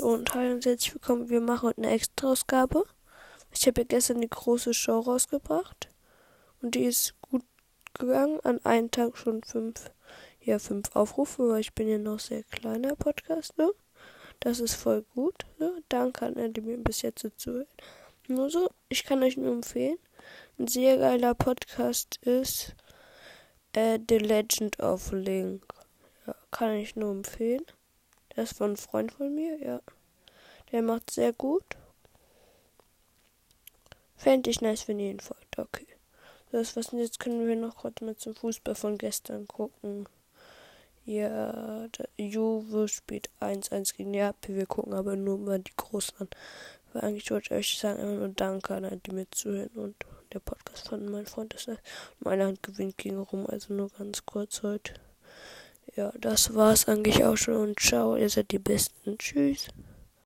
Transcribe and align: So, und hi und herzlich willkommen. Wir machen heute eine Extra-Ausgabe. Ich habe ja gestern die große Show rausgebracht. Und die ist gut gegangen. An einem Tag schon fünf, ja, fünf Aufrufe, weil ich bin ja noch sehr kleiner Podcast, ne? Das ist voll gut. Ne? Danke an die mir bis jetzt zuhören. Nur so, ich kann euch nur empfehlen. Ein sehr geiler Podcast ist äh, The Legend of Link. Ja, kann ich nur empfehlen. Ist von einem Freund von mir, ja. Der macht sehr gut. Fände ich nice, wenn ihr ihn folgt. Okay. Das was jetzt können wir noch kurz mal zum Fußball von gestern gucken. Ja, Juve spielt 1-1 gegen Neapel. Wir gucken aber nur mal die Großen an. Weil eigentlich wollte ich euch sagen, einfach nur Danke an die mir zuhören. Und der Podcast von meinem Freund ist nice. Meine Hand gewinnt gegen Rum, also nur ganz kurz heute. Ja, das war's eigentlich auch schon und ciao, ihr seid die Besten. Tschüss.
So, 0.00 0.06
und 0.06 0.32
hi 0.32 0.50
und 0.50 0.64
herzlich 0.64 0.94
willkommen. 0.94 1.28
Wir 1.28 1.42
machen 1.42 1.68
heute 1.68 1.82
eine 1.82 1.90
Extra-Ausgabe. 1.90 2.86
Ich 3.52 3.66
habe 3.66 3.82
ja 3.82 3.86
gestern 3.86 4.22
die 4.22 4.30
große 4.30 4.72
Show 4.72 4.98
rausgebracht. 4.98 5.90
Und 6.62 6.74
die 6.74 6.84
ist 6.84 7.20
gut 7.20 7.42
gegangen. 7.92 8.40
An 8.40 8.64
einem 8.64 8.90
Tag 8.90 9.18
schon 9.18 9.42
fünf, 9.42 9.90
ja, 10.40 10.58
fünf 10.58 10.96
Aufrufe, 10.96 11.50
weil 11.50 11.60
ich 11.60 11.74
bin 11.74 11.86
ja 11.86 11.98
noch 11.98 12.18
sehr 12.18 12.44
kleiner 12.44 12.96
Podcast, 12.96 13.58
ne? 13.58 13.70
Das 14.38 14.60
ist 14.60 14.72
voll 14.72 15.04
gut. 15.14 15.44
Ne? 15.58 15.82
Danke 15.90 16.24
an 16.24 16.54
die 16.54 16.62
mir 16.62 16.78
bis 16.78 17.02
jetzt 17.02 17.26
zuhören. 17.36 17.66
Nur 18.26 18.48
so, 18.48 18.70
ich 18.88 19.04
kann 19.04 19.22
euch 19.22 19.36
nur 19.36 19.52
empfehlen. 19.52 19.98
Ein 20.58 20.66
sehr 20.68 20.96
geiler 20.96 21.34
Podcast 21.34 22.16
ist 22.22 22.74
äh, 23.74 23.98
The 24.08 24.16
Legend 24.16 24.80
of 24.80 25.12
Link. 25.12 25.62
Ja, 26.26 26.34
kann 26.50 26.72
ich 26.72 26.96
nur 26.96 27.10
empfehlen. 27.10 27.66
Ist 28.40 28.56
von 28.56 28.68
einem 28.68 28.76
Freund 28.76 29.12
von 29.12 29.34
mir, 29.34 29.58
ja. 29.62 29.82
Der 30.72 30.80
macht 30.80 31.10
sehr 31.10 31.34
gut. 31.34 31.76
Fände 34.16 34.48
ich 34.48 34.62
nice, 34.62 34.88
wenn 34.88 34.98
ihr 34.98 35.10
ihn 35.10 35.20
folgt. 35.20 35.58
Okay. 35.58 35.86
Das 36.50 36.74
was 36.74 36.90
jetzt 36.92 37.20
können 37.20 37.46
wir 37.46 37.54
noch 37.54 37.76
kurz 37.76 38.00
mal 38.00 38.16
zum 38.16 38.34
Fußball 38.34 38.74
von 38.74 38.96
gestern 38.96 39.46
gucken. 39.46 40.08
Ja, 41.04 41.86
Juve 42.16 42.88
spielt 42.88 43.28
1-1 43.40 43.94
gegen 43.96 44.12
Neapel. 44.12 44.56
Wir 44.56 44.66
gucken 44.66 44.94
aber 44.94 45.16
nur 45.16 45.36
mal 45.36 45.58
die 45.58 45.76
Großen 45.76 46.16
an. 46.18 46.28
Weil 46.94 47.02
eigentlich 47.02 47.30
wollte 47.30 47.54
ich 47.54 47.58
euch 47.58 47.78
sagen, 47.78 48.00
einfach 48.00 48.20
nur 48.20 48.28
Danke 48.30 48.74
an 48.74 49.02
die 49.04 49.12
mir 49.12 49.30
zuhören. 49.30 49.68
Und 49.74 49.96
der 50.32 50.40
Podcast 50.40 50.88
von 50.88 51.04
meinem 51.10 51.26
Freund 51.26 51.52
ist 51.52 51.68
nice. 51.68 51.78
Meine 52.20 52.46
Hand 52.46 52.62
gewinnt 52.62 52.96
gegen 52.96 53.18
Rum, 53.18 53.46
also 53.46 53.74
nur 53.74 53.90
ganz 53.90 54.24
kurz 54.24 54.62
heute. 54.62 54.94
Ja, 55.96 56.12
das 56.18 56.54
war's 56.54 56.86
eigentlich 56.88 57.24
auch 57.24 57.36
schon 57.36 57.56
und 57.56 57.80
ciao, 57.80 58.16
ihr 58.16 58.28
seid 58.28 58.52
die 58.52 58.58
Besten. 58.58 59.18
Tschüss. 59.18 59.68